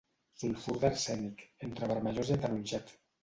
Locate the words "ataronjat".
2.39-2.95